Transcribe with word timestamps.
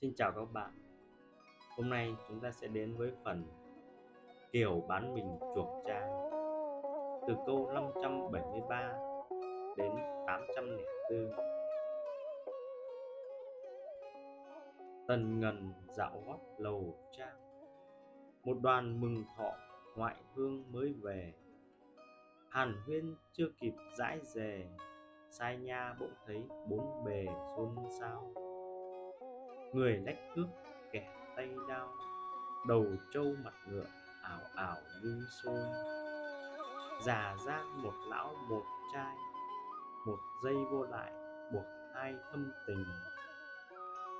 Xin 0.00 0.14
chào 0.16 0.32
các 0.32 0.52
bạn. 0.52 0.70
Hôm 1.76 1.90
nay 1.90 2.14
chúng 2.28 2.40
ta 2.40 2.50
sẽ 2.50 2.68
đến 2.68 2.96
với 2.96 3.12
phần 3.24 3.44
Kiều 4.52 4.80
bán 4.88 5.14
mình 5.14 5.38
chuộc 5.54 5.84
cha 5.86 6.08
Từ 7.28 7.34
câu 7.46 7.70
573 7.74 8.92
đến 9.76 9.92
804 10.26 11.30
Tần 15.08 15.40
ngần 15.40 15.72
dạo 15.96 16.22
gót 16.26 16.38
lầu 16.58 16.94
trang. 17.12 17.36
Một 18.44 18.56
đoàn 18.62 19.00
mừng 19.00 19.24
thọ 19.36 19.52
ngoại 19.96 20.16
hương 20.34 20.72
mới 20.72 20.92
về. 20.92 21.32
Hàn 22.48 22.74
huyên 22.86 23.14
chưa 23.32 23.48
kịp 23.60 23.74
dãi 23.98 24.20
dề 24.22 24.66
Sai 25.30 25.56
nha 25.56 25.94
bỗng 26.00 26.14
thấy 26.26 26.44
bốn 26.68 27.04
bề 27.04 27.26
xôn 27.56 27.76
xao 28.00 28.32
người 29.74 29.96
lách 30.06 30.18
cước 30.34 30.46
kẻ 30.92 31.08
tay 31.36 31.48
đao, 31.68 31.88
đầu 32.68 32.86
trâu 33.14 33.24
mặt 33.44 33.54
ngựa, 33.68 33.86
ảo 34.22 34.40
ảo 34.54 34.76
như 35.02 35.26
sôi. 35.42 35.60
Già 37.04 37.36
giang 37.46 37.82
một 37.82 37.92
lão 38.08 38.34
một 38.48 38.62
trai, 38.92 39.16
một 40.06 40.18
giây 40.44 40.54
vô 40.70 40.82
lại, 40.82 41.12
buộc 41.52 41.64
hai 41.94 42.14
thâm 42.30 42.52
tình. 42.66 42.84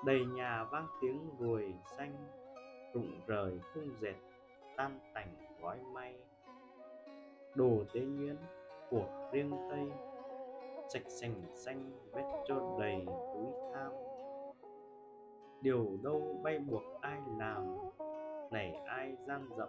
Đầy 0.06 0.25
nhà 0.25 0.64
vang 0.64 0.87
tiếng 1.01 1.30
ruồi 1.38 1.75
xanh, 1.97 2.14
rụng 2.95 3.20
rời 3.27 3.61
khung 3.75 3.95
dệt, 4.00 4.16
tan 4.77 5.00
tành 5.14 5.36
gói 5.61 5.78
may. 5.92 6.14
Đồ 7.55 7.84
tế 7.92 8.00
nhuyễn 8.00 8.36
của 8.91 9.30
riêng 9.33 9.52
tây, 9.70 9.91
sạch 10.92 11.11
sành 11.20 11.42
xanh 11.55 11.92
vết 12.12 12.42
cho 12.48 12.77
đầy 12.80 13.06
túi 13.06 13.47
tham 13.75 13.92
điều 15.64 15.98
đâu 16.02 16.41
bay 16.42 16.59
buộc 16.59 16.82
ai 17.00 17.20
làm 17.38 17.77
này 18.50 18.74
ai 18.86 19.16
gian 19.27 19.48
dậm, 19.56 19.69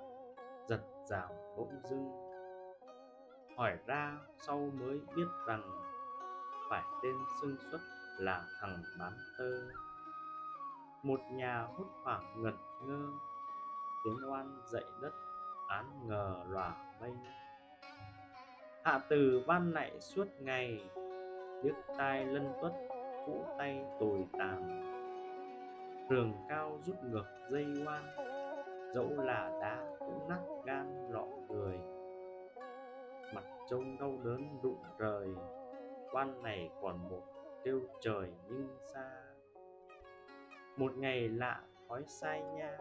giật 0.68 0.82
rào 1.10 1.30
bỗng 1.58 1.82
dưng. 1.84 2.10
Hỏi 3.58 3.78
ra 3.86 4.18
sau 4.38 4.70
mới 4.80 5.00
biết 5.16 5.28
rằng 5.48 5.72
phải 6.70 6.84
tên 7.04 7.16
xưng 7.42 7.58
xuất 7.72 7.80
là 8.18 8.46
thằng 8.62 8.84
bán 9.00 9.14
tơ. 9.38 9.52
Một 11.04 11.20
nhà 11.32 11.62
hốt 11.62 11.86
hoảng 12.04 12.44
ngẩn 12.44 12.58
ngơ, 12.88 13.08
tiếng 14.06 14.32
oan 14.32 14.62
dậy 14.72 14.86
đất 15.02 15.14
án 15.68 16.08
ngờ 16.08 16.36
lòa 16.50 16.76
mây 17.02 17.14
hạ 18.84 19.00
từ 19.10 19.44
van 19.48 19.72
lại 19.72 20.00
suốt 20.00 20.28
ngày 20.40 20.90
tiếc 21.64 21.74
tai 21.98 22.26
lân 22.26 22.54
tuất, 22.62 22.74
cũ 23.26 23.46
tay 23.58 23.86
tồi 24.00 24.28
tàn 24.40 24.85
trường 26.10 26.34
cao 26.50 26.80
rút 26.86 26.96
ngược 27.04 27.26
dây 27.50 27.66
oan 27.86 28.04
Dẫu 28.94 29.10
là 29.10 29.58
đá 29.62 29.98
cũng 30.00 30.30
nát 30.30 30.42
gan 30.66 31.08
lọ 31.10 31.26
người. 31.50 31.80
Mặt 33.34 33.44
trông 33.70 33.98
đau 34.00 34.12
đớn 34.24 34.60
rụng 34.64 34.84
rời 34.98 35.28
Quan 36.12 36.44
này 36.44 36.70
còn 36.82 37.10
một 37.10 37.22
kêu 37.64 37.82
trời 38.02 38.32
nhưng 38.48 38.78
xa. 38.94 39.12
Một 40.78 40.98
ngày 40.98 41.30
lạ 41.30 41.62
thói 41.90 42.04
sai 42.08 42.44
nha, 42.44 42.78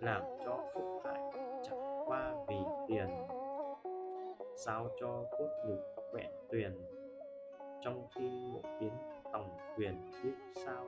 Làm 0.00 0.22
cho 0.44 0.64
phúc 0.74 0.84
hại 1.04 1.20
chẳng 1.62 2.02
qua 2.06 2.34
vì 2.48 2.56
tiền. 2.88 3.08
Sao 4.56 4.88
cho 5.00 5.24
cốt 5.38 5.48
nhục 5.66 5.78
vẹn 6.14 6.30
tuyền, 6.50 6.72
Trong 7.80 8.06
khi 8.14 8.30
một 8.52 8.62
biến 8.80 8.92
tòng 9.32 9.58
quyền 9.76 10.10
biết 10.22 10.34
sao? 10.64 10.86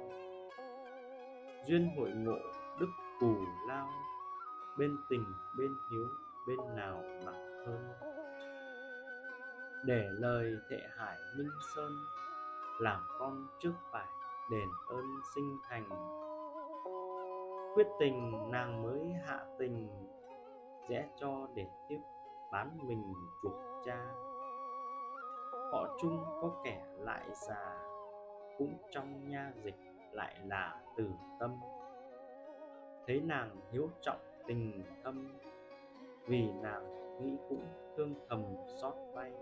Duyên 1.66 1.90
hội 1.96 2.10
ngộ 2.10 2.38
đức 2.80 2.88
cù 3.20 3.34
lao, 3.68 3.88
bên 4.78 4.96
tình, 5.08 5.24
bên 5.58 5.76
hiếu, 5.90 6.06
bên 6.48 6.58
nào 6.76 7.02
nặng 7.24 7.64
hơn? 7.66 7.92
Để 9.84 10.08
lời 10.10 10.52
thệ 10.70 10.88
hải 10.96 11.18
minh 11.38 11.50
sơn, 11.76 11.92
làm 12.80 13.02
con 13.18 13.46
trước 13.58 13.72
phải 13.92 14.06
đền 14.50 14.68
ơn 14.88 15.04
sinh 15.34 15.58
thành. 15.68 15.88
Quyết 17.74 17.86
tình 18.00 18.50
nàng 18.50 18.82
mới 18.82 19.12
hạ 19.26 19.44
tình 19.58 19.88
rẽ 20.88 21.08
cho 21.20 21.48
để 21.54 21.66
tiếp 21.88 22.00
bán 22.52 22.78
mình 22.88 23.14
chuộc 23.42 23.54
cha. 23.84 24.06
Họ 25.72 25.96
chung 26.02 26.24
có 26.42 26.50
kẻ 26.64 26.86
lại 26.98 27.24
già, 27.48 27.78
cũng 28.58 28.78
trong 28.90 29.28
nha 29.28 29.52
dịch 29.64 29.89
lại 30.12 30.36
là 30.46 30.80
từ 30.96 31.10
tâm. 31.40 31.56
Thấy 33.06 33.20
nàng 33.20 33.56
hiếu 33.72 33.90
trọng 34.00 34.20
tình 34.46 34.84
thâm, 35.04 35.38
vì 36.26 36.48
nàng 36.62 37.16
nghĩ 37.20 37.36
cũng 37.48 37.64
thương 37.96 38.14
thầm 38.28 38.44
xót 38.80 38.94
vay. 39.14 39.32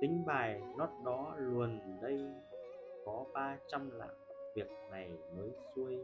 Tính 0.00 0.22
bài 0.26 0.62
nót 0.76 0.90
đó 1.04 1.34
luồn 1.38 1.80
đây, 2.02 2.20
có 3.04 3.24
ba 3.34 3.58
trăm 3.68 3.90
lạng 3.90 4.16
việc 4.54 4.70
này 4.90 5.18
mới 5.36 5.50
xuôi. 5.74 5.98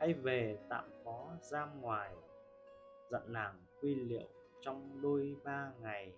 Hãy 0.00 0.12
về 0.12 0.58
tạm 0.68 0.90
phó 1.04 1.26
giam 1.40 1.80
ngoài, 1.80 2.14
dặn 3.10 3.32
nàng 3.32 3.54
quy 3.80 3.94
liệu 3.94 4.28
trong 4.60 5.02
đôi 5.02 5.36
ba 5.44 5.72
ngày. 5.80 6.12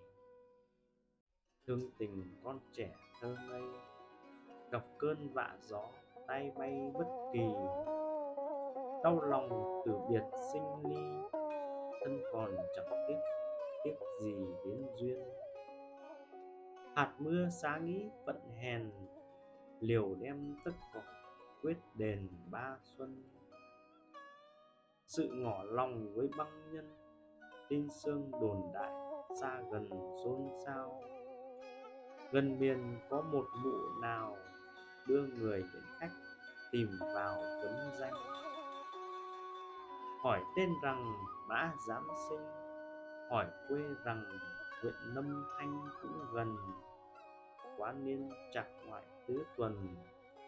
Thương 1.67 1.91
tình 1.97 2.35
con 2.43 2.59
trẻ 2.71 2.95
thơ 3.21 3.35
ngây 3.49 3.61
gặp 4.71 4.83
cơn 4.97 5.29
vạ 5.33 5.57
gió, 5.61 5.83
tay 6.27 6.51
bay 6.55 6.91
bất 6.93 7.07
kỳ. 7.33 7.45
Đau 9.03 9.21
lòng 9.21 9.81
từ 9.85 9.93
biệt 10.09 10.23
sinh 10.53 10.63
ly, 10.83 11.29
thân 12.01 12.19
còn 12.33 12.55
chẳng 12.75 13.05
tiếc 13.07 13.17
tiếc 13.83 13.95
gì 14.19 14.35
đến 14.65 14.85
duyên. 14.95 15.23
Hạt 16.95 17.13
mưa 17.19 17.49
xá 17.49 17.77
nghĩ 17.77 18.09
vận 18.25 18.39
hèn, 18.61 18.91
liều 19.79 20.15
đem 20.15 20.55
tất 20.65 20.71
cỏ 20.93 21.01
quyết 21.61 21.77
đền 21.95 22.27
ba 22.51 22.77
xuân. 22.83 23.23
Sự 25.07 25.29
ngỏ 25.33 25.63
lòng 25.63 26.13
với 26.15 26.29
băng 26.37 26.71
nhân, 26.71 26.95
tin 27.69 27.87
sương 27.89 28.31
đồn 28.41 28.71
đại 28.73 28.91
xa 29.41 29.61
gần 29.71 29.89
xôn 30.23 30.49
xao. 30.65 31.01
Gần 32.31 32.59
miền 32.59 32.99
có 33.09 33.21
một 33.21 33.45
mụ 33.63 34.01
nào 34.01 34.37
đưa 35.07 35.27
người 35.39 35.63
đến 35.73 35.83
khách, 35.99 36.11
tìm 36.71 36.87
vào 37.15 37.35
tuấn 37.61 37.73
danh. 37.99 38.13
Hỏi 40.23 40.41
tên 40.57 40.69
rằng 40.83 41.13
mã 41.47 41.73
giám 41.87 42.07
sinh, 42.29 42.45
hỏi 43.29 43.45
quê 43.69 43.79
rằng 44.05 44.23
huyện 44.81 44.93
lâm 45.13 45.45
thanh 45.57 45.89
cũng 46.01 46.25
gần. 46.33 46.57
Quá 47.77 47.93
niên 48.03 48.29
chặt 48.53 48.65
ngoại 48.85 49.03
tứ 49.27 49.45
tuần, 49.57 49.95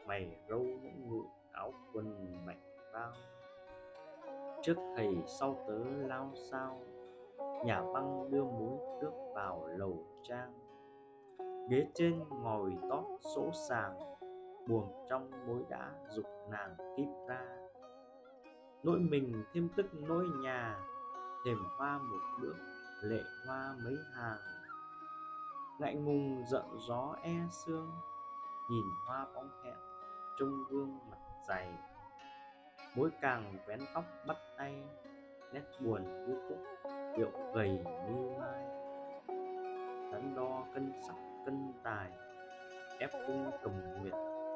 mày 0.08 0.38
râu 0.50 0.60
những 0.60 1.10
ngự 1.10 1.22
áo 1.52 1.74
quần 1.94 2.36
mảnh 2.46 2.62
bao. 2.94 3.14
Trước 4.64 4.76
thầy 4.96 5.18
sau 5.40 5.66
tớ 5.68 5.80
lao 6.08 6.32
sao, 6.52 6.82
nhà 7.66 7.82
băng 7.94 8.32
đưa 8.32 8.44
muối 8.44 8.78
nước 9.02 9.12
vào 9.36 9.68
lầu 9.68 10.06
trang. 10.24 10.54
Ghế 11.70 11.88
trên 11.94 12.24
ngồi 12.30 12.78
tót 12.90 13.04
sỗ 13.36 13.52
sàng 13.70 14.17
buồn 14.68 15.06
trong 15.10 15.32
mối 15.48 15.64
đã 15.70 15.92
dục 16.10 16.26
nàng 16.52 16.76
kịp 16.98 17.08
ra. 17.28 17.42
Nỗi 18.84 19.00
mình 19.00 19.44
thêm 19.54 19.70
tức 19.76 19.86
nỗi 19.94 20.26
nhà, 20.42 20.80
thềm 21.46 21.58
hoa 21.78 21.98
một 21.98 22.20
bữa 22.42 22.54
lệ 23.02 23.22
hoa 23.48 23.76
mấy 23.84 23.96
hàng. 24.14 24.40
Ngại 25.80 25.96
ngùng 25.96 26.44
giận 26.48 26.66
gió 26.88 27.16
e 27.22 27.36
sương, 27.52 27.92
nhìn 28.70 28.86
hoa 29.06 29.28
bóng 29.36 29.50
hẹn 29.64 29.76
trong 30.40 30.64
gương 30.70 31.00
mặt 31.10 31.18
dày. 31.48 31.74
Mối 32.96 33.10
càng 33.22 33.54
vén 33.68 33.80
tóc 33.94 34.04
bắt 34.28 34.38
tay, 34.58 34.84
nét 35.54 35.64
buồn 35.80 36.04
như 36.04 36.48
cúc, 36.50 36.60
điệu 37.18 37.32
gầy 37.54 37.70
như 38.10 38.30
mai. 38.40 38.66
Đắn 40.12 40.34
đo 40.36 40.66
cân 40.74 40.94
sắc, 41.08 41.16
cân 41.46 41.74
tài, 41.84 42.12
ép 43.00 43.12
cung 43.28 43.52
cầm 43.64 43.72
nguyệt 44.02 44.14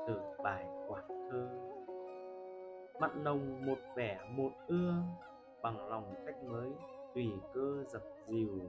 từ 0.08 0.20
bài 0.44 0.66
quạt 0.88 1.04
thơ. 1.32 1.50
Mặn 3.00 3.24
nồng 3.24 3.66
một 3.66 3.78
vẻ 3.96 4.20
một 4.30 4.52
ưa, 4.68 4.94
bằng 5.62 5.90
lòng 5.90 6.14
cách 6.26 6.44
mới 6.44 6.70
tùy 7.16 7.32
cơ 7.54 7.84
dập 7.88 8.02
dìu. 8.28 8.60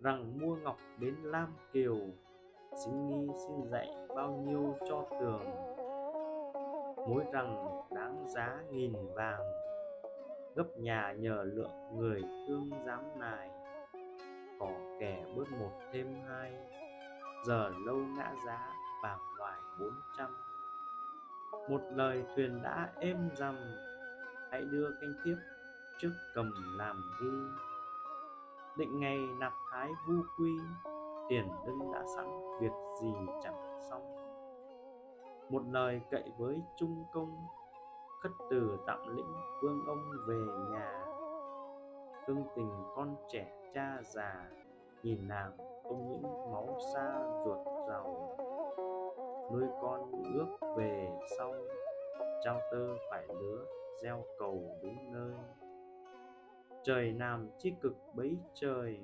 Rằng 0.00 0.38
mua 0.40 0.56
ngọc 0.56 0.76
đến 0.98 1.14
lam 1.22 1.56
kiều, 1.72 1.96
xin 2.84 3.06
nghi 3.06 3.28
xin 3.46 3.70
dạy 3.70 3.88
bao 4.16 4.30
nhiêu 4.30 4.74
cho 4.88 5.06
tường. 5.20 5.44
Mối 7.08 7.24
rằng 7.32 7.82
đáng 7.90 8.28
giá 8.28 8.58
nghìn 8.70 8.92
vàng, 9.14 9.42
gấp 10.54 10.66
nhà 10.76 11.12
nhờ 11.18 11.44
lượng 11.44 11.98
người 11.98 12.22
thương 12.48 12.70
dám 12.86 13.04
nài. 13.18 13.50
Có 14.58 14.70
kẻ 15.00 15.24
bớt 15.36 15.44
một 15.60 15.70
thêm 15.92 16.06
hai, 16.28 16.52
giờ 17.46 17.70
lâu 17.86 17.96
ngã 17.96 18.32
giá 18.46 18.72
bàng 19.02 19.18
hoàng. 19.38 19.51
400 19.78 20.30
Một 21.68 21.80
lời 21.94 22.24
thuyền 22.36 22.62
đã 22.62 22.92
êm 22.98 23.30
dầm 23.34 23.56
Hãy 24.50 24.64
đưa 24.64 24.90
canh 25.00 25.14
tiếp 25.24 25.36
trước 25.98 26.12
cầm 26.34 26.52
làm 26.78 27.02
ghi. 27.20 27.30
Định 28.76 29.00
ngày 29.00 29.18
nạp 29.38 29.52
thái 29.70 29.90
vu 30.08 30.14
quy, 30.38 30.52
Tiền 31.28 31.48
đưng 31.66 31.92
đã 31.92 32.04
sẵn, 32.16 32.26
việc 32.60 32.72
gì 33.02 33.12
chẳng 33.42 33.80
xong. 33.90 34.16
Một 35.48 35.62
lời 35.70 36.00
cậy 36.10 36.32
với 36.38 36.62
trung 36.76 37.04
công, 37.12 37.46
Khất 38.20 38.32
từ 38.50 38.78
tạm 38.86 39.16
lĩnh 39.16 39.32
vương 39.62 39.84
ông 39.86 40.10
về 40.26 40.44
nhà. 40.70 41.04
Thương 42.26 42.44
tình 42.56 42.70
con 42.96 43.16
trẻ 43.28 43.52
cha 43.74 43.98
già, 44.04 44.50
Nhìn 45.02 45.28
nàng 45.28 45.56
không 45.82 46.10
những 46.10 46.52
máu 46.52 46.78
xa 46.94 47.22
ruột 47.44 47.71
ước 50.34 50.74
về 50.76 51.08
sau. 51.38 51.54
Trao 52.44 52.60
tơ 52.72 52.94
phải 53.10 53.26
lứa, 53.28 53.64
gieo 54.02 54.24
cầu 54.38 54.78
đúng 54.82 55.12
nơi. 55.12 55.34
Trời 56.84 57.12
nam 57.12 57.50
chi 57.58 57.72
cực 57.80 57.96
bấy 58.14 58.36
trời, 58.54 59.00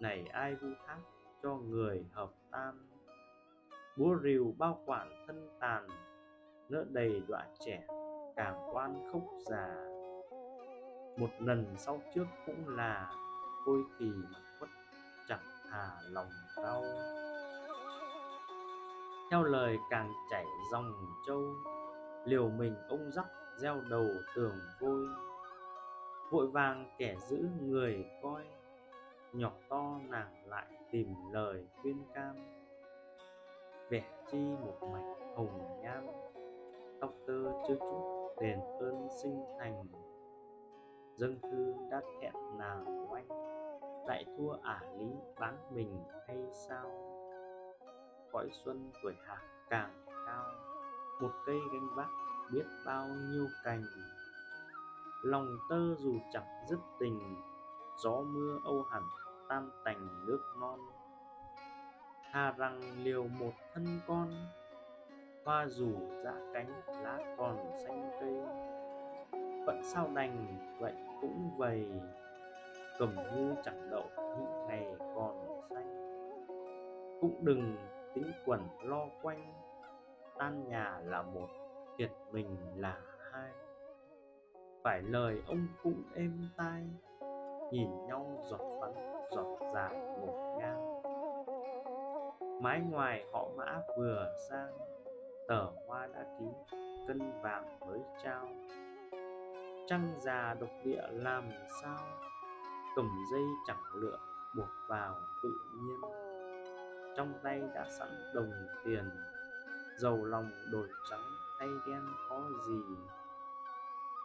này 0.00 0.24
ai 0.32 0.54
vu 0.54 0.68
thác 0.86 0.98
cho 1.42 1.54
người 1.54 2.04
hợp 2.12 2.30
tan. 2.50 2.74
Búa 3.96 4.16
rìu 4.22 4.54
bao 4.58 4.82
quản 4.86 5.24
thân 5.26 5.48
tàn, 5.60 5.88
nỡ 6.68 6.84
đầy 6.88 7.22
đọa 7.28 7.46
trẻ, 7.60 7.86
càng 8.36 8.68
quan 8.72 9.10
khóc 9.12 9.22
già. 9.46 9.86
Một 11.16 11.30
lần 11.38 11.74
sau 11.76 12.00
trước 12.14 12.26
cũng 12.46 12.68
là, 12.68 13.12
thôi 13.66 13.82
thì 13.98 14.06
mặc 14.06 14.42
khuất, 14.58 14.70
chẳng 15.28 15.44
thà 15.70 15.90
lòng 16.10 16.28
đau 16.56 16.82
theo 19.30 19.42
lời 19.42 19.78
càng 19.90 20.12
chảy 20.30 20.46
dòng 20.72 20.92
châu 21.26 21.42
liều 22.24 22.48
mình 22.48 22.74
ông 22.88 23.10
dắt 23.12 23.26
gieo 23.56 23.80
đầu 23.90 24.06
tường 24.34 24.56
vôi. 24.80 25.06
Vội 26.30 26.46
vàng 26.46 26.90
kẻ 26.98 27.16
giữ 27.28 27.48
người 27.60 28.04
coi, 28.22 28.44
nhỏ 29.32 29.52
to 29.68 29.98
nàng 30.08 30.46
lại 30.46 30.66
tìm 30.90 31.14
lời 31.32 31.66
khuyên 31.82 32.04
cam 32.14 32.36
vẻ 33.88 34.02
chi 34.30 34.38
một 34.38 34.88
mảnh 34.92 35.34
hồng 35.36 35.80
nhan, 35.82 36.06
tóc 37.00 37.14
tơ 37.26 37.52
chưa 37.68 37.76
chút 37.78 38.34
đền 38.40 38.60
ơn 38.80 39.08
sinh 39.22 39.44
thành. 39.58 39.84
Dâng 41.16 41.36
thư 41.42 41.74
đã 41.90 42.00
thẹn 42.20 42.32
nàng 42.58 43.12
oanh, 43.12 43.28
lại 44.06 44.24
thua 44.36 44.52
ả 44.62 44.80
lý 44.98 45.10
bán 45.40 45.56
mình 45.70 45.98
hay 46.28 46.36
sao? 46.68 47.19
Cõi 48.32 48.50
xuân 48.64 48.90
tuổi 49.02 49.14
hạ 49.26 49.42
càng 49.70 50.04
cao, 50.26 50.44
một 51.20 51.30
cây 51.46 51.58
gánh 51.72 51.88
vác 51.94 52.08
biết 52.52 52.64
bao 52.86 53.06
nhiêu 53.06 53.46
cành. 53.64 53.82
Lòng 55.22 55.46
tơ 55.68 55.94
dù 55.94 56.14
chẳng 56.32 56.64
dứt 56.70 56.78
tình, 57.00 57.36
gió 57.98 58.20
mưa 58.20 58.58
âu 58.64 58.82
hẳn 58.82 59.02
tan 59.48 59.70
tành 59.84 60.26
nước 60.26 60.40
non. 60.60 60.78
Hà 62.30 62.52
rằng 62.52 62.80
liều 63.04 63.28
một 63.28 63.52
thân 63.74 64.00
con, 64.06 64.28
hoa 65.44 65.66
rủ 65.66 65.92
dạ 66.24 66.34
cánh 66.54 66.82
lá 67.02 67.18
còn 67.38 67.70
xanh 67.86 68.10
cây 68.20 68.60
phận 69.66 69.82
sao 69.84 70.08
đành 70.14 70.58
vậy 70.78 70.94
cũng 71.20 71.50
vầy, 71.56 71.90
cầm 72.98 73.16
ngu 73.16 73.54
chẳng 73.64 73.90
đậu 73.90 74.10
những 74.16 74.66
ngày 74.68 74.86
còn 75.14 75.60
xanh. 75.70 75.90
Cũng 77.20 77.44
đừng 77.44 77.76
tính 78.14 78.32
quẩn 78.46 78.60
lo 78.82 79.06
quanh, 79.22 79.52
tan 80.38 80.68
nhà 80.68 81.00
là 81.04 81.22
một, 81.22 81.48
thiệt 81.98 82.10
mình 82.30 82.56
là 82.76 83.00
hai. 83.32 83.50
Phải 84.84 85.02
lời 85.02 85.42
ông 85.46 85.66
cũng 85.82 86.02
êm 86.14 86.48
tai, 86.56 86.82
nhìn 87.72 88.06
nhau 88.06 88.26
giọt 88.50 88.80
bắn 88.80 88.92
giọt 89.30 89.58
dạ 89.60 89.70
dài 89.74 89.94
một 90.20 90.56
ngang. 90.58 91.02
Mái 92.62 92.80
ngoài 92.80 93.24
họ 93.32 93.48
mã 93.56 93.80
vừa 93.98 94.34
sang, 94.50 94.78
tờ 95.48 95.66
hoa 95.86 96.06
đã 96.06 96.36
ký 96.38 96.46
cân 97.08 97.40
vàng 97.42 97.80
mới 97.80 98.00
trao. 98.24 98.48
Trăng 99.86 100.14
già 100.18 100.56
độc 100.60 100.70
địa 100.84 101.02
làm 101.10 101.50
sao 101.82 102.06
cầm 102.96 103.10
dây 103.32 103.42
chẳng 103.66 103.82
lựa 103.94 104.18
buộc 104.56 104.68
vào 104.88 105.14
tự 105.42 105.50
nhiên 105.74 106.29
trong 107.16 107.32
tay 107.42 107.62
đã 107.74 107.86
sẵn 107.98 108.08
đồng 108.34 108.52
tiền 108.84 109.10
giàu 110.00 110.24
lòng 110.24 110.50
đổi 110.72 110.88
trắng, 111.10 111.24
tay 111.58 111.68
đen 111.86 112.02
có 112.28 112.42
gì? 112.68 112.80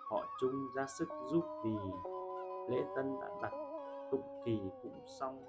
Họ 0.09 0.25
chung 0.41 0.67
ra 0.75 0.85
sức 0.85 1.07
giúp 1.31 1.43
vì 1.63 1.75
lễ 2.69 2.83
tân 2.95 3.19
đã 3.21 3.27
đặt, 3.41 3.51
tụng 4.11 4.41
kỳ 4.45 4.59
cũng 4.83 4.99
xong. 5.19 5.45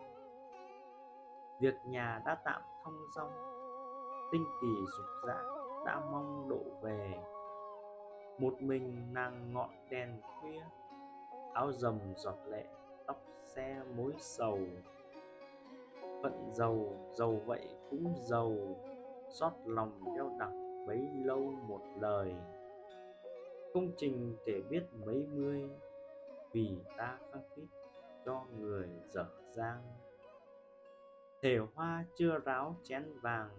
Việc 1.60 1.74
nhà 1.86 2.22
đã 2.26 2.34
tạm 2.44 2.62
thông 2.84 2.98
dong, 3.16 3.32
tinh 4.32 4.44
kỳ 4.60 4.68
dục 4.96 5.06
dạ 5.26 5.42
đã 5.86 6.00
mong 6.10 6.48
độ 6.48 6.62
về. 6.82 7.22
Một 8.38 8.54
mình 8.60 9.12
nàng 9.12 9.52
ngọn 9.52 9.70
đèn 9.90 10.20
khuya, 10.22 10.62
áo 11.54 11.72
rầm 11.72 11.98
giọt 12.16 12.36
lệ, 12.46 12.66
tóc 13.06 13.16
xe 13.42 13.82
mối 13.96 14.12
sầu 14.18 14.58
phận 16.22 16.50
giàu 16.52 17.08
giàu 17.12 17.40
vậy 17.46 17.68
cũng 17.90 18.14
giàu. 18.18 18.56
Xót 19.30 19.52
lòng 19.64 20.00
đeo 20.16 20.30
đặc 20.38 20.50
bấy 20.86 21.08
lâu 21.24 21.52
một 21.68 21.80
lời. 22.00 22.34
Công 23.74 23.90
trình 23.96 24.36
kể 24.44 24.62
biết 24.70 24.84
mấy 25.06 25.26
mươi, 25.34 25.70
vì 26.52 26.78
ta 26.96 27.18
khăng 27.32 27.42
khít 27.56 27.66
cho 28.24 28.44
người 28.58 28.88
dở 29.06 29.26
dang. 29.50 29.82
Thể 31.42 31.58
hoa 31.74 32.04
chưa 32.14 32.38
ráo 32.38 32.74
chén 32.82 33.18
vàng 33.22 33.50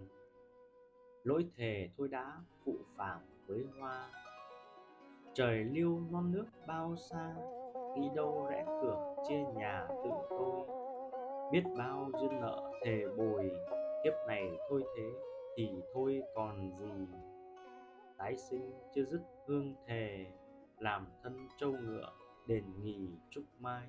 lỗi 1.24 1.46
thề 1.56 1.88
thôi 1.98 2.08
đã 2.08 2.38
phụ 2.64 2.74
phàng 2.96 3.20
với 3.46 3.64
hoa. 3.80 4.10
Trời 5.34 5.64
lưu 5.64 6.00
non 6.10 6.32
nước 6.32 6.46
bao 6.66 6.96
xa 6.96 7.34
đi 7.96 8.02
đâu 8.14 8.46
rẽ 8.50 8.64
cửa 8.66 9.14
chia 9.28 9.44
nhà 9.56 9.86
tự 9.88 10.10
tôi 10.30 10.77
biết 11.52 11.62
bao 11.78 12.10
duyên 12.20 12.40
nợ, 12.40 12.72
thề 12.84 13.04
bồi, 13.16 13.50
kiếp 14.04 14.12
này 14.28 14.58
thôi 14.68 14.84
thế 14.96 15.10
thì 15.56 15.68
thôi 15.94 16.22
còn 16.34 16.72
gì. 16.72 17.06
Tái 18.18 18.36
sinh 18.36 18.72
chưa 18.94 19.04
dứt 19.04 19.20
hương 19.46 19.74
thề, 19.86 20.26
làm 20.78 21.06
thân 21.22 21.48
trâu 21.58 21.72
ngựa, 21.72 22.12
đền 22.46 22.64
nghỉ 22.82 23.08
trúc 23.30 23.44
mai. 23.58 23.88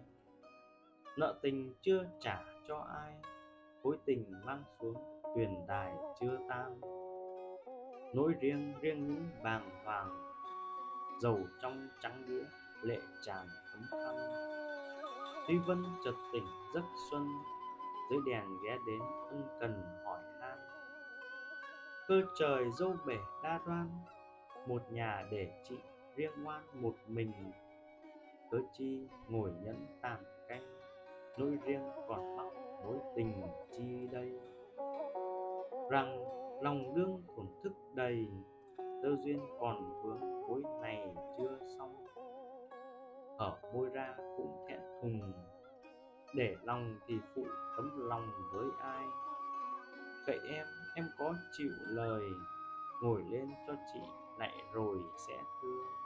Nợ 1.17 1.39
tình 1.41 1.73
chưa 1.81 2.05
trả 2.19 2.43
cho 2.67 2.77
ai, 2.77 3.13
khối 3.83 3.97
tình 4.05 4.25
mang 4.45 4.63
xuống 4.79 4.95
tuyền 5.35 5.49
đài 5.67 5.93
chưa 6.19 6.37
tan 6.49 6.81
nỗi 8.13 8.33
riêng 8.39 8.73
riêng 8.81 9.07
những 9.07 9.29
bàng 9.43 9.69
hoàng 9.85 10.33
dầu 11.21 11.39
trong 11.61 11.87
trắng 12.01 12.23
đĩa, 12.27 12.43
lệ 12.81 12.97
tràn 13.25 13.47
thấm 13.71 13.83
khăn 13.91 14.15
tuy 15.49 15.57
vân 15.57 15.83
chợt 16.03 16.13
tỉnh 16.33 16.45
giấc 16.73 16.83
xuân, 17.09 17.27
dưới 18.09 18.19
đèn 18.25 18.43
ghé 18.63 18.77
đến 18.87 18.99
ân 19.29 19.43
cần 19.59 19.83
hỏi 20.05 20.19
han. 20.41 20.57
Cơ 22.07 22.21
trời 22.39 22.71
dâu 22.71 22.95
bể 23.05 23.17
đa 23.43 23.59
đoan, 23.65 23.89
một 24.67 24.81
nhà 24.91 25.25
để 25.31 25.61
chị 25.63 25.75
riêng 26.15 26.43
ngoan 26.43 26.63
một 26.73 26.93
mình. 27.07 27.31
Cớ 28.51 28.57
chi 28.73 29.07
ngồi 29.27 29.51
nhẫn 29.63 29.85
tàn 30.01 30.23
canh, 30.47 30.63
nỗi 31.37 31.57
riêng 31.65 31.89
còn 32.07 32.37
mắc 32.37 32.47
mối 32.85 32.97
tình 33.15 33.41
chi 33.71 34.07
đây? 34.11 34.39
Rằng 35.91 36.23
lòng 36.61 36.95
đương 36.95 37.23
thổn 37.35 37.45
thức 37.63 37.73
đầy, 37.93 38.27
tơ 38.77 39.15
duyên 39.25 39.39
còn 39.59 40.01
vướng 40.03 40.43
cuối 40.47 40.63
này 40.81 41.15
chưa 41.37 41.59
xong. 41.77 42.08
Ờ, 43.39 43.49
hở 43.49 43.57
môi 43.73 43.89
ra 43.89 44.15
cũng 44.37 44.65
thẹn 44.69 44.79
thùng. 45.01 45.33
Để 46.35 46.55
lòng 46.63 46.99
thì 47.07 47.15
phụ 47.35 47.45
tấm 47.77 48.09
lòng 48.09 48.31
với 48.53 48.65
ai? 48.81 49.05
Cậy 50.25 50.39
em 50.49 50.65
em 50.95 51.05
có 51.19 51.33
chịu 51.57 51.71
lời 51.87 52.23
ngồi 53.01 53.23
lên 53.31 53.49
cho 53.67 53.73
chị 53.93 53.99
lại 54.37 54.63
rồi 54.73 54.97
sẽ 55.27 55.37
thương 55.61 55.99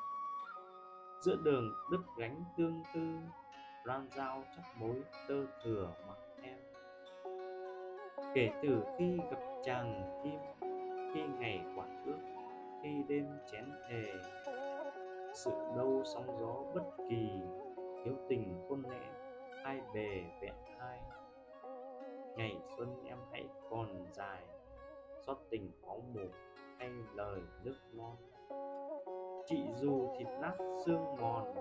giữa 1.24 1.36
đường 1.44 1.74
đứt 1.92 2.02
gánh 2.18 2.44
tương 2.58 2.84
tư, 2.94 3.02
loan 3.84 4.08
dao 4.16 4.44
chắc 4.56 4.64
mối 4.80 5.04
tơ 5.28 5.46
thừa 5.64 5.94
mặc 6.08 6.18
em. 6.42 6.58
Kể 8.34 8.50
từ 8.64 8.84
khi 8.98 9.18
gặp 9.32 9.40
chàng 9.66 10.22
kim, 10.24 10.40
khi 11.14 11.22
ngày 11.40 11.66
quản 11.78 12.06
ước 12.06 12.20
khi 12.84 13.04
đêm 13.08 13.26
chén 13.52 13.72
thề 13.90 14.04
sự 15.34 15.52
đâu 15.76 16.02
sóng 16.06 16.38
gió 16.40 16.56
bất 16.76 17.06
kỳ 17.10 17.30
thiếu 18.04 18.14
tình 18.30 18.66
khôn 18.70 18.84
lẽ 18.90 19.12
hai 19.64 19.82
bề 19.94 20.24
vẹn 20.42 20.54
hai 20.80 21.00
ngày 22.38 22.58
xuân 22.78 23.04
em 23.06 23.18
hãy 23.32 23.48
còn 23.70 24.06
dài, 24.12 24.44
xót 25.26 25.38
tình 25.50 25.72
máu 25.82 26.02
mù 26.14 26.22
hay 26.78 26.90
lời 27.16 27.42
nước 27.64 27.76
non. 27.94 28.16
Chị 29.46 29.64
dù 29.82 30.10
thịt 30.18 30.28
nát 30.42 30.54
xương 30.86 31.16
mòn 31.22 31.56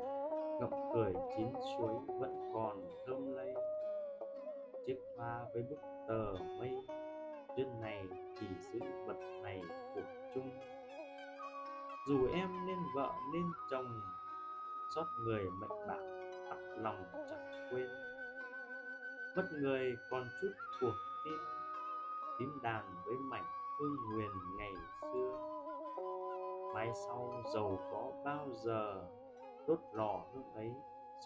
ngậm 0.60 0.70
cười 0.94 1.12
chín 1.36 1.46
suối 1.76 1.94
vẫn 2.06 2.50
còn 2.54 2.82
thơm 3.06 3.34
lây. 3.34 3.54
Chiếc 4.86 4.96
hoa 5.16 5.44
với 5.54 5.62
bức 5.62 5.80
tờ 6.08 6.32
mây 6.58 6.78
duyên 7.56 7.80
này 7.80 8.04
chỉ 8.40 8.46
giữ 8.72 8.80
vật 9.06 9.16
này 9.42 9.60
của 9.94 10.02
chung 10.34 10.50
dù 12.06 12.26
em 12.32 12.66
nên 12.66 12.78
vợ 12.94 13.12
nên 13.32 13.52
chồng, 13.71 14.00
xót 14.88 15.06
người 15.18 15.50
mệnh 15.50 15.87
bạc 15.88 16.00
tặc 16.50 16.59
lòng 16.76 17.04
chẳng 17.30 17.68
quên. 17.71 17.88
Mất 19.37 19.49
người 19.52 19.97
còn 20.11 20.28
chút 20.40 20.52
cuộc 20.80 20.94
tin 21.25 21.38
tím 22.38 22.59
đàn 22.62 22.94
với 23.04 23.14
mảnh 23.16 23.44
hương 23.78 23.97
nguyền 24.11 24.30
ngày 24.56 24.75
xưa. 25.02 25.49
Mai 26.75 26.90
sau 27.06 27.42
giàu 27.54 27.78
có 27.92 28.12
bao 28.25 28.49
giờ, 28.52 29.04
đốt 29.68 29.78
lò 29.92 30.21
hương 30.35 30.52
ấy 30.54 30.73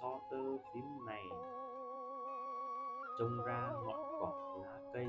so 0.01 0.21
tơ 0.31 0.59
phím 0.75 1.07
này. 1.07 1.29
Trông 3.19 3.45
ra 3.47 3.73
ngọn 3.85 4.21
cỏ 4.21 4.59
lá 4.63 4.81
cây, 4.95 5.07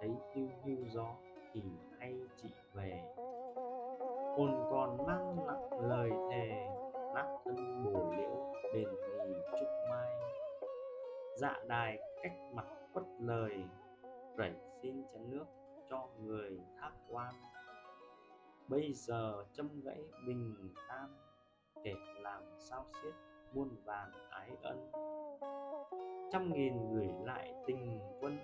thấy 0.00 0.10
hiu 0.34 0.48
hiu 0.64 0.78
gió 0.88 1.06
thì 1.52 1.62
hay 1.98 2.20
chị 2.42 2.48
về 2.74 3.14
hồn 4.36 4.66
còn 4.70 5.06
mang 5.06 5.36
nặng 5.46 5.88
lời 5.88 6.10
thề 6.30 6.66
nát 7.14 7.36
thân 7.44 7.84
bồ 7.84 8.12
liễu 8.16 8.52
đền 8.74 8.88
nghỉ 8.94 9.34
trúc 9.58 9.68
mai. 9.90 10.08
Dạ 11.36 11.56
đài 11.66 11.98
cách 12.22 12.32
mặt 12.54 12.66
quất 12.92 13.04
lời 13.20 13.64
rảy 14.38 14.54
xin 14.82 15.04
chén 15.12 15.30
nước 15.30 15.44
cho 15.90 16.08
người 16.18 16.60
thác 16.80 16.92
quan. 17.08 17.34
Bây 18.68 18.92
giờ 18.92 19.44
châm 19.52 19.68
gãy 19.84 20.02
bình 20.26 20.74
tan 20.88 21.08
kể 21.84 21.94
làm 22.20 22.42
sao 22.58 22.86
xiết 23.02 23.14
muôn 23.54 23.68
vàn 23.84 24.10
ái 24.30 24.50
ân. 24.62 24.90
Trăm 26.32 26.52
nghìn 26.52 26.94
gửi 26.94 27.08
lại 27.24 27.54
tình 27.66 28.00
quân 28.20 28.38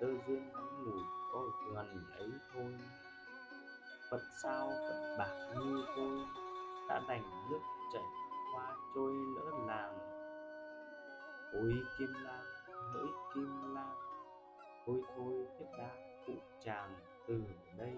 tơ 0.00 0.06
duyên 0.26 0.52
ngủ 0.52 0.84
ngủi 0.84 1.02
có 1.32 1.40
gần 1.74 2.04
ấy 2.18 2.28
thôi 2.54 2.74
phật 4.12 4.22
sao 4.42 4.68
phật 4.68 5.16
bạc 5.18 5.54
như 5.56 5.84
tôi, 5.96 6.18
đã 6.88 7.02
đành 7.08 7.22
nước 7.50 7.60
chảy 7.92 8.02
qua 8.54 8.76
trôi 8.94 9.14
lỡ 9.14 9.50
làng. 9.66 9.98
Ôi 11.52 11.74
kim 11.98 12.08
lang 12.24 12.44
hỡi 12.92 13.06
kim 13.34 13.74
lang 13.74 13.96
thôi 14.86 15.02
thôi 15.16 15.46
thiết 15.58 15.66
đã 15.78 15.90
phụ 16.26 16.32
chàng 16.64 16.94
từ 17.28 17.40
đây. 17.78 17.96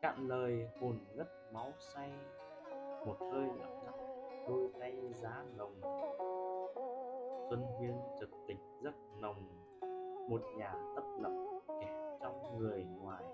Cạn 0.00 0.28
lời 0.28 0.68
hồn 0.80 0.98
ngất 1.14 1.28
máu 1.52 1.72
say, 1.94 2.12
một 3.06 3.16
hơi 3.32 3.48
lặng 3.58 3.82
lặng 3.86 4.44
đôi 4.48 4.70
tay 4.80 5.12
giá 5.14 5.44
nồng. 5.56 5.80
Xuân 7.50 7.62
huyên 7.78 7.94
chợt 8.20 8.30
tỉnh 8.48 8.58
giấc 8.82 8.94
nồng, 9.20 9.48
một 10.28 10.42
nhà 10.56 10.74
tấp 10.96 11.04
lập 11.20 11.32
kẻ 11.80 12.18
trong 12.20 12.58
người 12.58 12.84
ngoài 12.84 13.24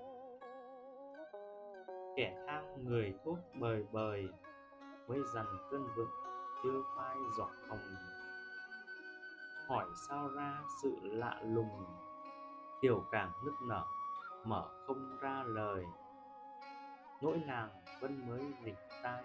kẻ 2.17 2.45
thang 2.47 2.85
người 2.85 3.15
thuốc 3.25 3.39
bời 3.55 3.85
bời 3.93 4.29
mới 5.09 5.19
dằn 5.35 5.47
cơn 5.71 5.89
vựng 5.97 6.11
chưa 6.63 6.83
phai 6.97 7.17
giọt 7.39 7.51
hồng. 7.69 7.95
Hỏi 9.69 9.87
sao 10.09 10.29
ra 10.29 10.63
sự 10.83 10.97
lạ 11.03 11.41
lùng, 11.43 11.85
tiểu 12.81 13.05
càng 13.13 13.33
nức 13.45 13.55
nở, 13.69 13.85
mở 14.45 14.69
không 14.87 15.19
ra 15.21 15.43
lời. 15.47 15.85
Nỗi 17.21 17.43
nàng 17.47 17.69
vẫn 18.01 18.29
mới 18.29 18.53
rịch 18.65 18.79
tai, 19.03 19.25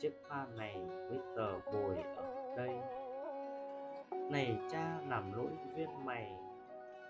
chiếc 0.00 0.12
pha 0.28 0.46
này 0.56 0.74
với 1.08 1.18
tờ 1.36 1.60
bồi 1.72 1.96
ở 1.96 2.54
đây. 2.56 2.76
Này 4.30 4.58
cha 4.70 5.00
làm 5.08 5.32
lỗi 5.32 5.50
duyên 5.76 6.04
mày 6.04 6.32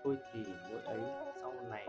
thôi 0.03 0.17
thì 0.33 0.39
lỗi 0.69 0.81
ấy 0.85 0.99
sau 1.41 1.53
này 1.69 1.87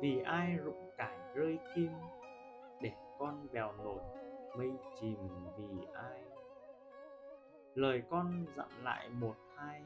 vì 0.00 0.22
ai 0.22 0.56
rụng 0.64 0.90
cải 0.96 1.18
rơi 1.34 1.58
kim, 1.74 1.92
để 2.80 2.92
con 3.18 3.46
bèo 3.52 3.72
nổi 3.72 4.00
mây 4.56 4.70
chìm 5.00 5.18
vì 5.56 5.86
ai? 5.94 6.22
Lời 7.74 8.02
con 8.10 8.44
dặn 8.56 8.68
lại 8.82 9.08
một 9.08 9.34
hai, 9.56 9.82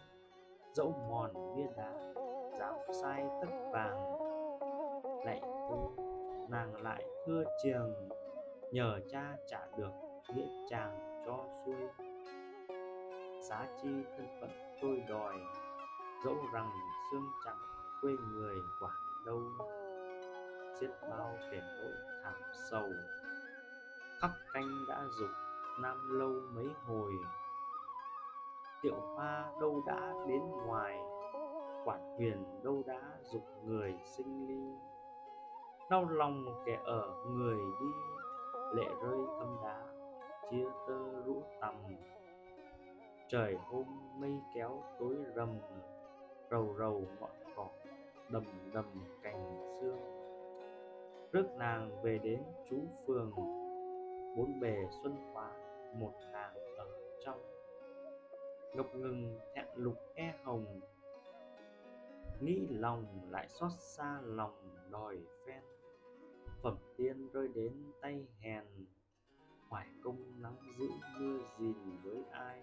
dẫu 0.73 0.95
mòn 1.11 1.57
bia 1.57 1.66
đá 1.76 2.12
dám 2.59 2.75
sai 3.02 3.25
tất 3.40 3.49
vàng. 3.73 4.19
Lạy 5.25 5.40
cô, 5.42 5.92
nàng 6.49 6.83
lại 6.83 7.04
thưa 7.26 7.45
trường 7.62 8.09
nhờ 8.73 9.00
cha 9.11 9.37
trả 9.47 9.66
được 9.76 9.92
nghĩa 10.35 10.66
chàng 10.71 11.23
cho 11.26 11.45
xuôi. 11.64 11.88
Giá 13.40 13.66
chi 13.83 13.88
thân 14.16 14.26
phận 14.40 14.50
tôi 14.83 15.02
đòi, 15.09 15.35
dẫu 16.25 16.37
rằng 16.54 16.71
xương 17.11 17.26
trắng 17.45 17.59
quê 18.00 18.12
người 18.33 18.57
quả 18.81 18.92
đâu? 19.26 19.42
Giết 20.81 20.91
bao 21.11 21.38
kẻ 21.50 21.61
tội 21.81 21.93
thảm 22.25 22.35
sầu 22.71 22.88
khắc 24.21 24.31
canh 24.52 24.69
đã 24.88 25.05
dục 25.21 25.31
nam 25.81 26.19
lâu 26.19 26.33
mấy 26.55 26.69
hồi. 26.87 27.12
Tiệu 28.83 29.00
hoa 29.00 29.52
đâu 29.61 29.83
đã 29.87 30.12
đến 30.29 30.43
ngoài 30.67 30.99
quản 31.85 32.17
huyền 32.17 32.45
đâu 32.64 32.83
đã 32.87 33.00
dục 33.23 33.43
người 33.64 33.95
sinh 34.05 34.47
ly. 34.49 34.76
Đau 35.91 36.09
lòng 36.09 36.62
kẻ 36.67 36.81
ở 36.85 37.25
người 37.26 37.59
đi, 37.81 37.87
lệ 38.75 38.88
rơi 39.02 39.19
thâm 39.38 39.57
đá, 39.64 39.83
chia 40.50 40.64
tơ 40.88 41.23
rũ 41.25 41.43
tầm 41.61 41.75
trời 43.29 43.59
hôm 43.71 43.85
mây 44.21 44.41
kéo 44.55 44.83
tối 44.99 45.17
rầm, 45.37 45.49
rầu 46.50 46.75
rầu 46.79 47.05
ngọn 47.21 47.31
cỏ 47.57 47.69
đầm 48.29 48.45
đầm 48.73 48.85
cành 49.23 49.79
xương 49.81 50.22
rước 51.33 51.47
nàng 51.57 52.03
về 52.03 52.19
đến 52.19 52.43
chú 52.71 52.77
phường 53.07 53.33
bốn 54.37 54.61
bề 54.61 54.77
xuân 55.03 55.17
khóa 55.33 55.53
một 55.95 56.12
nàng 56.33 56.55
ở 56.77 56.87
trong. 57.25 57.41
Ngập 58.75 58.87
ngừng 58.95 59.39
thẹn 59.55 59.67
lục 59.75 59.95
e 60.15 60.35
hồng, 60.45 60.81
nghĩ 62.41 62.67
lòng 62.71 63.05
lại 63.31 63.49
xót 63.49 63.71
xa 63.79 64.21
lòng 64.25 64.77
đòi 64.91 65.19
phen. 65.47 65.62
Phẩm 66.62 66.77
tiên 66.97 67.29
rơi 67.33 67.49
đến 67.49 67.73
tay 68.01 68.27
hèn, 68.41 68.65
hoài 69.69 69.87
công 70.05 70.43
nắng 70.43 70.57
giữ 70.79 70.89
mưa 71.19 71.39
gìn 71.59 71.77
với 72.05 72.25
ai? 72.31 72.62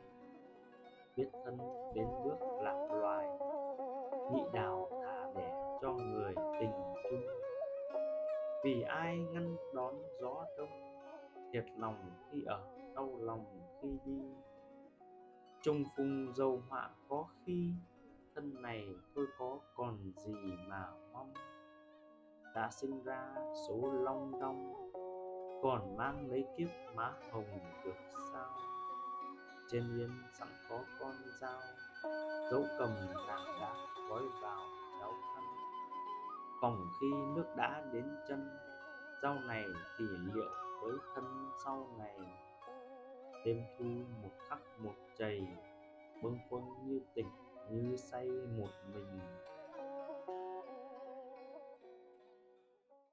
Biết 1.15 1.29
thân 1.45 1.57
đến 1.95 2.07
bước 2.23 2.37
lạc 2.63 2.87
loài 2.91 3.27
nhị 4.33 4.41
đào 4.53 4.78
vì 8.69 8.81
ai 8.81 9.17
ngăn 9.17 9.55
đón 9.73 9.95
gió 10.21 10.45
đông, 10.57 10.69
thiệt 11.53 11.65
lòng 11.77 12.11
khi 12.31 12.43
ở, 12.45 12.61
đau 12.95 13.17
lòng 13.19 13.45
khi 13.81 13.87
đi. 14.05 14.21
Trung 15.61 15.83
phung 15.97 16.33
dầu 16.35 16.63
họa 16.69 16.89
có 17.07 17.25
khi, 17.45 17.73
thân 18.35 18.61
này 18.61 18.87
tôi 19.15 19.25
có 19.39 19.59
còn 19.75 19.97
gì 20.15 20.35
mà 20.67 20.87
mong. 21.13 21.33
Đã 22.55 22.69
sinh 22.71 23.03
ra 23.03 23.35
số 23.67 23.91
long 24.03 24.39
đong, 24.41 24.73
còn 25.61 25.97
mang 25.97 26.27
lấy 26.31 26.45
kiếp 26.57 26.69
má 26.95 27.13
hồng 27.31 27.59
được 27.85 27.95
sao? 28.33 28.57
Trên 29.71 29.83
yên 29.97 30.09
sẵn 30.39 30.47
có 30.69 30.83
con 30.99 31.13
dao 31.41 31.59
dấu 32.51 32.63
cầm 32.79 32.89
nàng 33.27 33.45
đã 33.61 33.73
gói 34.09 34.23
vào 34.41 34.61
cháu 34.99 35.13
phòng 36.61 36.87
khi 37.01 37.07
nước 37.35 37.45
đã 37.57 37.83
đến 37.93 38.05
chân 38.27 38.49
sau 39.21 39.35
này 39.47 39.65
thì 39.97 40.05
liệu 40.33 40.49
với 40.81 40.97
thân 41.15 41.49
sau 41.65 41.87
này? 41.97 42.15
Đêm 43.45 43.63
thu 43.77 43.85
một 44.23 44.31
khắc 44.49 44.59
một 44.79 44.95
chày, 45.17 45.47
bâng 46.23 46.37
khuâng 46.49 46.63
như 46.85 47.01
tỉnh, 47.13 47.29
như 47.71 47.95
say 47.97 48.27
một 48.57 48.69
mình. 48.93 49.19